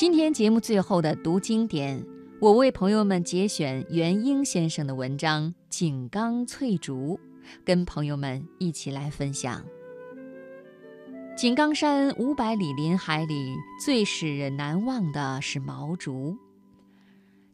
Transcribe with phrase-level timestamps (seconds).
[0.00, 2.02] 今天节目最后的读经典，
[2.40, 7.20] 我为朋友们节选元英先生的文章《井冈翠竹》，
[7.66, 9.62] 跟朋友们一起来分享。
[11.36, 16.34] 井冈山五百里林海里，最使人难忘的是毛竹。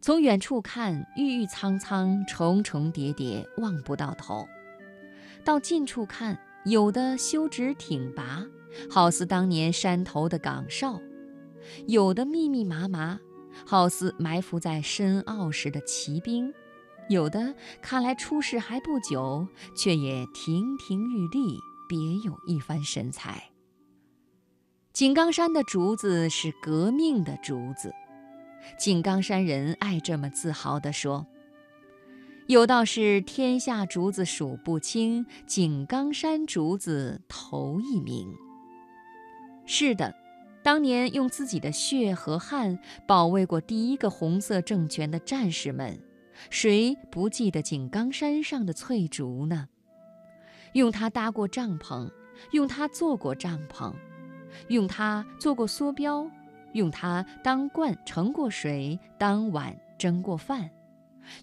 [0.00, 4.46] 从远处看，郁郁苍苍，重重叠叠，望不到头；
[5.44, 8.46] 到近处看，有的修直挺拔，
[8.88, 11.00] 好似当年山头的岗哨；
[11.86, 13.18] 有的密密麻麻，
[13.64, 16.52] 好似埋伏在深坳时的骑兵；
[17.08, 21.58] 有的看来出世还不久，却也亭亭玉立，
[21.88, 23.50] 别有一番神采。
[24.92, 27.92] 井冈山的竹子是革命的竹子，
[28.78, 31.26] 井冈山人爱这么自豪地说
[32.48, 38.34] ：“有道是天下竹子数不清，井冈山竹子头一名。”
[39.68, 40.14] 是的，
[40.66, 45.96] 当年用自己的血和汗保卫过第一个红色政权的战士们，
[46.50, 49.68] 谁不记得井冈山上的翠竹呢？
[50.72, 52.10] 用它搭过帐篷，
[52.50, 53.94] 用它做过帐篷。
[54.66, 56.28] 用它做过梭镖，
[56.72, 60.68] 用它当罐盛过水，当碗蒸过饭，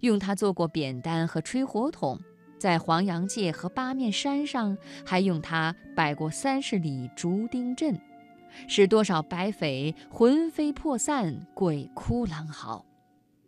[0.00, 2.18] 用它做过扁担和吹火筒，
[2.58, 7.96] 在黄洋界和八面山上还用它摆过三十里竹钉阵，
[8.68, 12.84] 使多少白匪魂飞魄散，鬼哭狼嚎。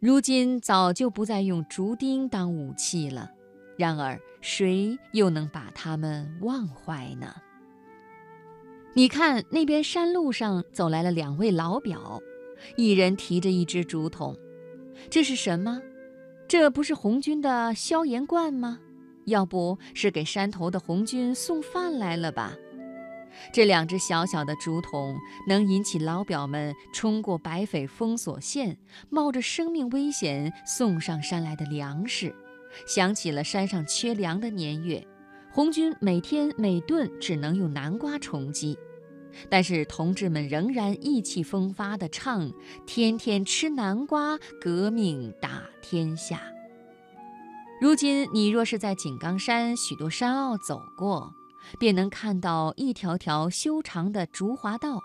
[0.00, 3.30] 如今早就不再用竹钉当武器了，
[3.78, 7.34] 然而谁又能把它们忘怀呢？
[8.94, 12.20] 你看，那边山路上走来了两位老表，
[12.76, 14.36] 一人提着一只竹筒，
[15.10, 15.80] 这是什么？
[16.48, 18.78] 这不是红军的消炎罐吗？
[19.24, 22.54] 要不是给山头的红军送饭来了吧？
[23.52, 25.16] 这两只小小的竹筒
[25.48, 28.76] 能引起老表们冲过白匪封锁线，
[29.10, 32.34] 冒着生命危险送上山来的粮食。
[32.86, 35.06] 想起了山上缺粮的年月，
[35.52, 38.76] 红军每天每顿只能用南瓜充饥。
[39.50, 42.50] 但是同志们仍然意气风发地唱
[42.86, 46.40] ：“天天吃南瓜，革命打天下。”
[47.78, 51.34] 如今你若是在井冈山许多山坳走过，
[51.78, 55.00] 便能看到一条条修长的竹华道，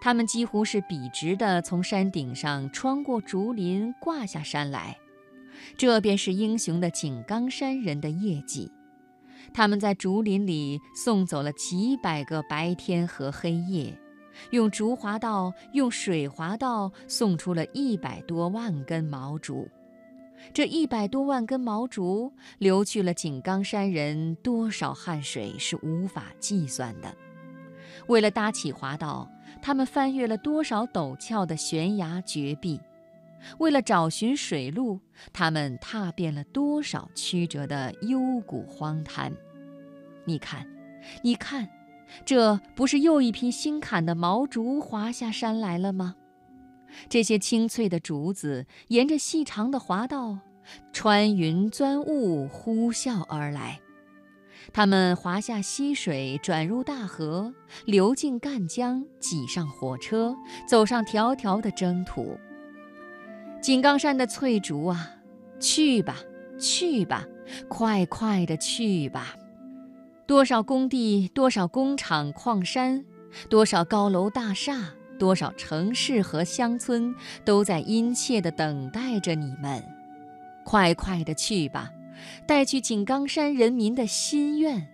[0.00, 4.98] 它们几乎是笔直地从山顶上穿过竹林挂下山来，
[5.76, 8.70] 这便是英雄的井冈山人的业绩。
[9.52, 13.98] 他们在竹林里送走了几百个白天和黑夜，
[14.50, 19.68] 用竹滑道、用水滑道送出了一百多万根毛竹。
[20.52, 27.14] 这一百多万根毛竹流去了井冈山人多少汗水是无法计算的。
[28.08, 29.30] 为了搭起滑道，
[29.60, 32.80] 他们翻越了多少陡峭的悬崖绝壁；
[33.58, 35.00] 为了找寻水路，
[35.32, 39.32] 他们踏遍了多少曲折的幽谷荒滩。
[40.24, 40.66] 你看，
[41.22, 41.68] 你看，
[42.24, 46.16] 这不是又一批新砍的毛竹滑下山来了吗？
[47.08, 50.38] 这些青翠的竹子沿着细长的滑道，
[50.92, 53.80] 穿云钻雾，呼啸而来。
[54.72, 57.52] 它们滑下溪水，转入大河，
[57.84, 60.36] 流进赣江，挤上火车，
[60.68, 62.38] 走上迢迢的征途。
[63.60, 65.10] 井冈山的翠竹啊，
[65.60, 66.16] 去吧，
[66.58, 67.26] 去吧，
[67.68, 69.36] 快快的去吧！
[70.26, 73.04] 多少工地，多少工厂、矿山，
[73.48, 79.80] 多少高楼大厦，多少城市和乡村，都在殷切地等待着你们。
[80.64, 81.92] 快快地去吧，
[82.44, 84.84] 带去井冈山人民的心愿，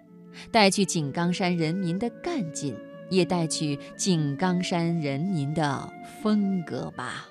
[0.53, 2.77] 带去井冈山人民的干劲，
[3.09, 5.91] 也带去井冈山人民的
[6.21, 7.27] 风格吧。